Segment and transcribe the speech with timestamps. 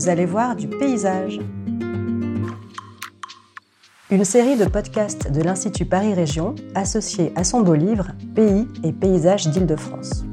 [0.00, 1.40] vous allez voir du paysage.
[4.10, 8.92] Une série de podcasts de l'Institut Paris Région associée à son beau livre Pays et
[8.92, 10.24] paysages d'Île-de-France.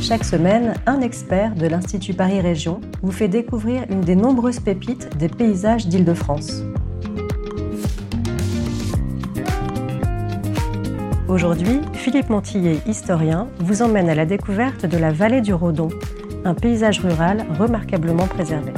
[0.00, 5.16] Chaque semaine, un expert de l'Institut Paris Région vous fait découvrir une des nombreuses pépites
[5.18, 6.64] des paysages d'Île-de-France.
[11.28, 15.88] Aujourd'hui, Philippe Montillet, historien, vous emmène à la découverte de la vallée du Rodon,
[16.44, 18.72] un paysage rural remarquablement préservé.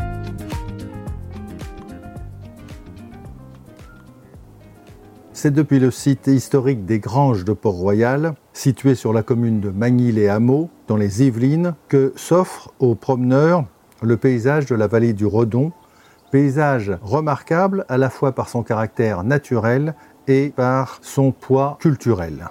[5.32, 10.70] C'est depuis le site historique des Granges de Port-Royal, situé sur la commune de Magny-les-Hameaux,
[10.88, 13.64] dans les Yvelines, que s'offre aux promeneurs
[14.02, 15.72] le paysage de la vallée du Rodon,
[16.30, 19.94] paysage remarquable à la fois par son caractère naturel
[20.28, 22.48] et par son poids culturel.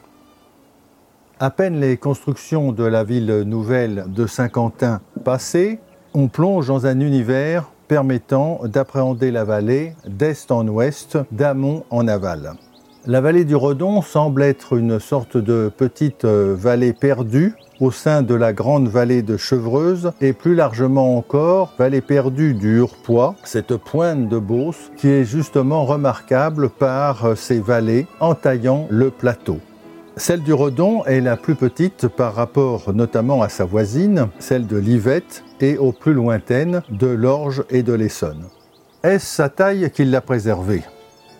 [1.40, 5.80] À peine les constructions de la ville nouvelle de Saint-Quentin passées,
[6.14, 12.54] on plonge dans un univers permettant d'appréhender la vallée d'est en ouest, d'amont en aval.
[13.08, 18.22] La vallée du Redon semble être une sorte de petite euh, vallée perdue au sein
[18.22, 23.76] de la grande vallée de Chevreuse et plus largement encore vallée perdue du Hurpois, cette
[23.76, 29.58] pointe de Beauce qui est justement remarquable par euh, ses vallées entaillant le plateau.
[30.16, 34.78] Celle du Redon est la plus petite par rapport notamment à sa voisine, celle de
[34.78, 38.44] Livette, et aux plus lointaines de l'Orge et de l'Essonne.
[39.02, 40.84] Est-ce sa taille qui l'a préservée?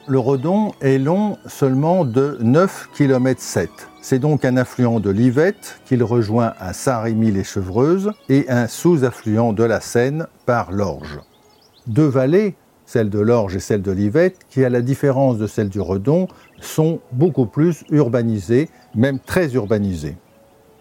[0.08, 3.70] Le Redon est long seulement de 9 km 7.
[4.02, 9.82] C'est donc un affluent de l'Yvette qu'il rejoint à Saint-Rémy-les-Chevreuses et un sous-affluent de la
[9.82, 11.20] Seine par l'Orge.
[11.86, 15.70] Deux vallées, celle de l'Orge et celle de l'Yvette, qui à la différence de celle
[15.70, 16.28] du Redon,
[16.62, 20.18] sont beaucoup plus urbanisées, même très urbanisées.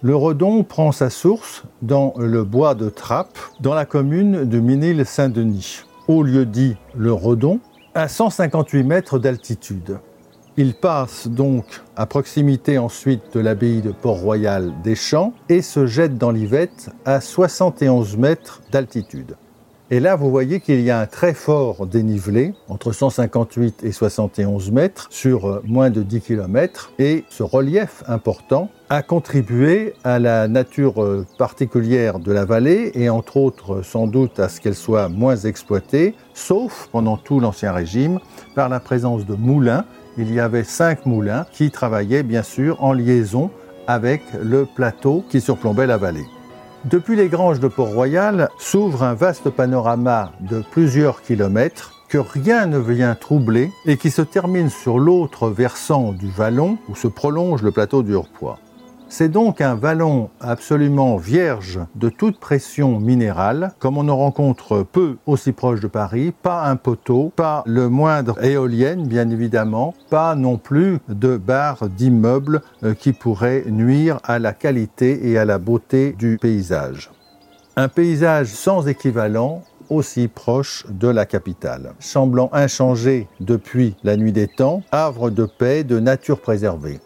[0.02, 5.82] Le Redon prend sa source dans le bois de Trappe, dans la commune de Minil-Saint-Denis.
[6.08, 7.60] Au lieu dit le Redon,
[7.94, 9.98] à 158 mètres d'altitude.
[10.56, 11.64] Il passe donc
[11.96, 17.20] à proximité ensuite de l'abbaye de Port-Royal des Champs et se jette dans l'Yvette à
[17.20, 19.36] 71 mètres d'altitude.
[19.92, 24.72] Et là, vous voyez qu'il y a un très fort dénivelé, entre 158 et 71
[24.72, 26.92] mètres, sur euh, moins de 10 km.
[26.98, 33.10] Et ce relief important a contribué à la nature euh, particulière de la vallée et
[33.10, 38.18] entre autres sans doute à ce qu'elle soit moins exploitée, sauf pendant tout l'Ancien Régime,
[38.54, 39.84] par la présence de moulins.
[40.16, 43.50] Il y avait cinq moulins qui travaillaient bien sûr en liaison
[43.86, 46.24] avec le plateau qui surplombait la vallée.
[46.84, 52.78] Depuis les granges de Port-Royal s'ouvre un vaste panorama de plusieurs kilomètres que rien ne
[52.78, 57.70] vient troubler et qui se termine sur l'autre versant du vallon où se prolonge le
[57.70, 58.58] plateau du Hurpois.
[59.14, 65.18] C'est donc un vallon absolument vierge de toute pression minérale, comme on en rencontre peu
[65.26, 70.56] aussi proche de Paris, pas un poteau, pas le moindre éolienne bien évidemment, pas non
[70.56, 76.12] plus de barres d'immeubles euh, qui pourraient nuire à la qualité et à la beauté
[76.18, 77.10] du paysage.
[77.76, 84.48] Un paysage sans équivalent aussi proche de la capitale, semblant inchangé depuis la nuit des
[84.48, 86.98] temps, havre de paix, de nature préservée.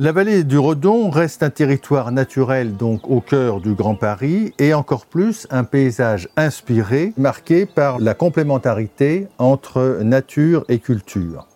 [0.00, 4.74] La vallée du Redon reste un territoire naturel donc au cœur du Grand Paris et
[4.74, 11.46] encore plus un paysage inspiré marqué par la complémentarité entre nature et culture.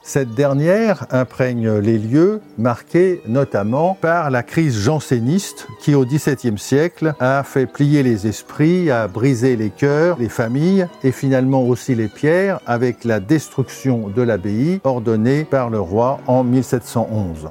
[0.00, 7.14] Cette dernière imprègne les lieux marqués notamment par la crise janséniste qui au XVIIe siècle
[7.18, 12.08] a fait plier les esprits, a brisé les cœurs, les familles et finalement aussi les
[12.08, 17.50] pierres avec la destruction de l'abbaye ordonnée par le roi en 1711.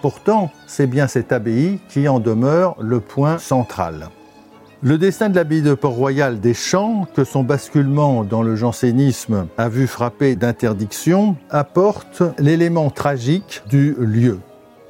[0.00, 4.10] Pourtant, c'est bien cette abbaye qui en demeure le point central.
[4.80, 9.68] Le destin de l'abbaye de Port-Royal des Champs, que son basculement dans le jansénisme a
[9.68, 14.38] vu frapper d'interdiction, apporte l'élément tragique du lieu.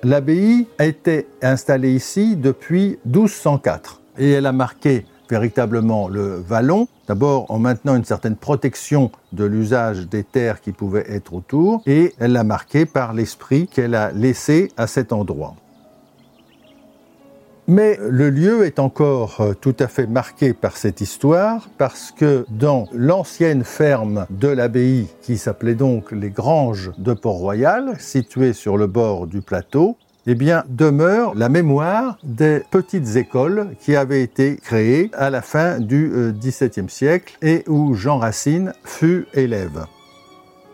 [0.02, 7.50] L'abbaye a été installée ici depuis 1204 et elle a marqué véritablement le vallon, d'abord
[7.50, 12.32] en maintenant une certaine protection de l'usage des terres qui pouvaient être autour, et elle
[12.32, 15.54] l'a marqué par l'esprit qu'elle a laissé à cet endroit.
[17.70, 22.46] Mais le lieu est encore euh, tout à fait marqué par cette histoire parce que
[22.48, 28.86] dans l'ancienne ferme de l'abbaye qui s'appelait donc les Granges de Port-Royal, située sur le
[28.86, 29.98] bord du plateau,
[30.30, 35.80] eh bien, demeure la mémoire des petites écoles qui avaient été créées à la fin
[35.80, 39.86] du euh, XVIIe siècle et où Jean Racine fut élève.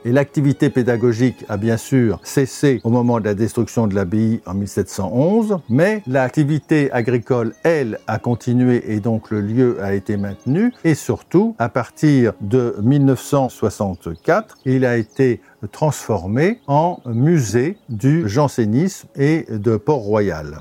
[0.06, 4.52] Et l'activité pédagogique a bien sûr cessé au moment de la destruction de l'abbaye en
[4.52, 10.74] 1711, mais l'activité agricole, elle, a continué et donc le lieu a été maintenu.
[10.84, 15.40] Et surtout, à partir de 1964, il a été
[15.72, 20.58] transformé en musée du jansénisme et de Port-Royal.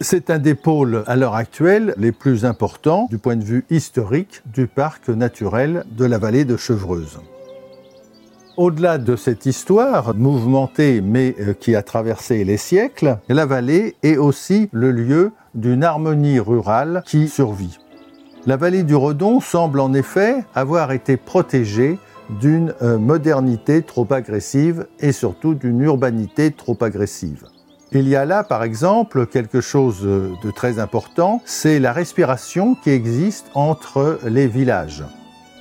[0.00, 4.42] C'est un des pôles à l'heure actuelle les plus importants du point de vue historique
[4.46, 7.18] du parc naturel de la vallée de Chevreuse.
[8.56, 14.16] Au-delà de cette histoire mouvementée mais euh, qui a traversé les siècles, la vallée est
[14.16, 17.78] aussi le lieu d'une harmonie rurale qui survit.
[18.46, 21.98] La vallée du Redon semble en effet avoir été protégée
[22.40, 27.44] d'une euh, modernité trop agressive et surtout d'une urbanité trop agressive.
[27.92, 32.90] Il y a là, par exemple, quelque chose de très important, c'est la respiration qui
[32.90, 35.04] existe entre les villages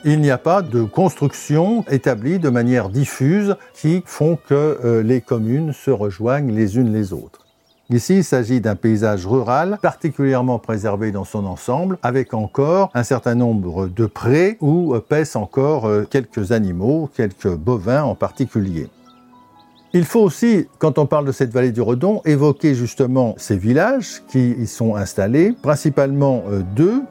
[0.07, 4.54] il n'y a pas de construction établie de manière diffuse qui font que
[4.86, 7.48] euh, les communes se rejoignent les unes les autres.
[7.90, 13.34] Ici, il s'agit d'un paysage rural particulièrement préservé dans son ensemble, avec encore un certain
[13.34, 18.88] nombre de prés où euh, pèsent encore euh, quelques animaux, quelques bovins en particulier.
[19.94, 24.22] Il faut aussi, quand on parle de cette vallée du Redon, évoquer justement ces villages
[24.28, 26.44] qui y sont installés, principalement
[26.75, 27.01] deux,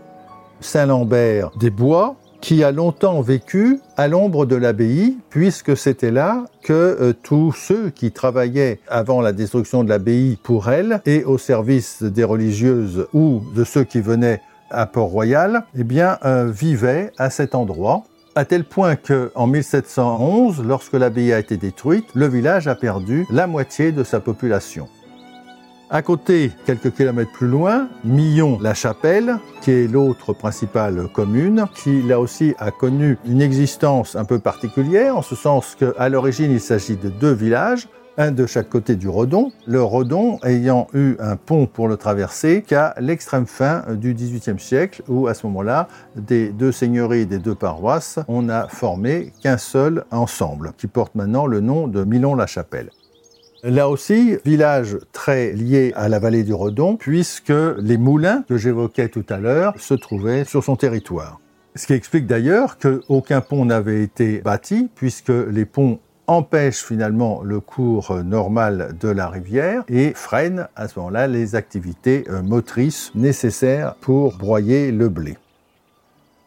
[0.60, 6.74] Saint-Lambert des Bois, qui a longtemps vécu à l'ombre de l'abbaye, puisque c'était là que
[6.74, 12.02] euh, tous ceux qui travaillaient avant la destruction de l'abbaye pour elle et au service
[12.02, 17.54] des religieuses ou de ceux qui venaient à Port-Royal, eh bien, euh, vivaient à cet
[17.54, 18.04] endroit
[18.34, 23.26] à tel point que en 1711, lorsque l'abbaye a été détruite, le village a perdu
[23.30, 24.86] la moitié de sa population.
[25.90, 32.54] À côté, quelques kilomètres plus loin, Millon-la-Chapelle, qui est l'autre principale commune, qui là aussi
[32.58, 37.10] a connu une existence un peu particulière, en ce sens qu'à l'origine il s'agit de
[37.10, 37.86] deux villages,
[38.16, 42.62] un de chaque côté du Redon, le Redon ayant eu un pont pour le traverser
[42.62, 47.54] qu'à l'extrême fin du XVIIIe siècle, où à ce moment-là, des deux seigneuries des deux
[47.54, 52.90] paroisses, on n'a formé qu'un seul ensemble, qui porte maintenant le nom de Milon-la-Chapelle.
[53.66, 59.08] Là aussi, village très lié à la vallée du Redon, puisque les moulins que j'évoquais
[59.08, 61.40] tout à l'heure se trouvaient sur son territoire.
[61.74, 67.58] Ce qui explique d'ailleurs qu'aucun pont n'avait été bâti, puisque les ponts empêchent finalement le
[67.60, 73.94] cours normal de la rivière et freinent à ce moment-là les activités euh, motrices nécessaires
[74.02, 75.38] pour broyer le blé.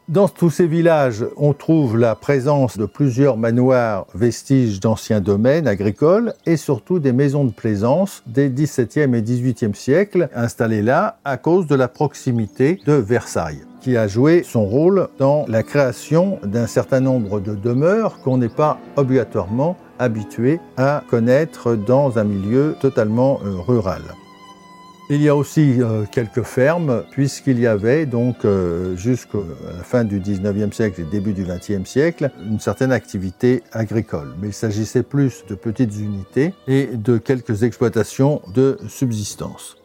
[0.09, 6.33] Dans tous ces villages, on trouve la présence de plusieurs manoirs, vestiges d'anciens domaines agricoles
[6.45, 11.67] et surtout des maisons de plaisance des XVIIe et XVIIIe siècles installées là à cause
[11.67, 17.01] de la proximité de Versailles qui a joué son rôle dans la création d'un certain
[17.01, 23.55] nombre de demeures qu'on n'est pas obligatoirement habitué à connaître dans un milieu totalement euh,
[23.57, 24.03] rural.
[25.09, 30.03] Il y a aussi euh, quelques fermes, puisqu'il y avait donc euh, jusqu'à la fin
[30.03, 34.35] du 19e siècle et début du 20e siècle une certaine activité agricole.
[34.41, 39.77] Mais il s'agissait plus de petites unités et de quelques exploitations de subsistance.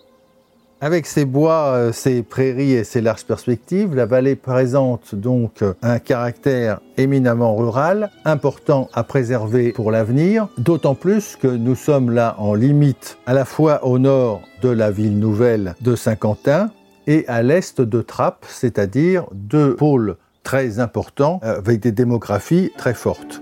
[0.84, 6.00] Avec ses bois, ses euh, prairies et ses larges perspectives, la vallée présente donc un
[6.00, 12.54] caractère éminemment rural, important à préserver pour l'avenir, d'autant plus que nous sommes là en
[12.54, 16.72] limite à la fois au nord de la ville nouvelle de Saint-Quentin
[17.06, 22.94] et à l'est de Trappes, c'est-à-dire deux pôles très importants euh, avec des démographies très
[22.94, 23.40] fortes.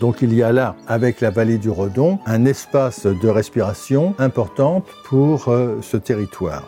[0.00, 4.82] Donc il y a là, avec la vallée du Redon, un espace de respiration important
[5.04, 6.64] pour euh, ce territoire.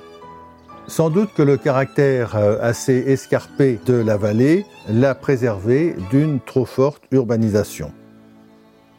[0.88, 6.64] Sans doute que le caractère euh, assez escarpé de la vallée l'a préservé d'une trop
[6.64, 7.92] forte urbanisation.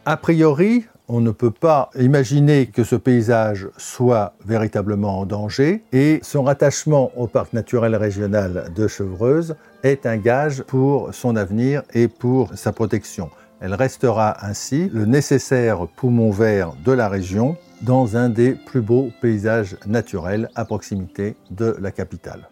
[0.06, 6.20] A priori, on ne peut pas imaginer que ce paysage soit véritablement en danger et
[6.24, 12.08] son rattachement au parc naturel régional de Chevreuse est un gage pour son avenir et
[12.08, 13.30] pour sa protection.
[13.64, 19.10] Elle restera ainsi le nécessaire poumon vert de la région dans un des plus beaux
[19.22, 22.50] paysages naturels à proximité de la capitale.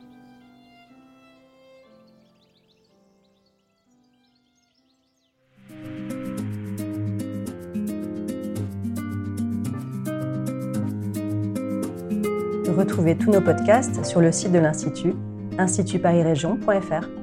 [12.78, 15.16] Retrouvez tous nos podcasts sur le site de l'Institut,
[15.58, 17.21] institutparisrégion.fr.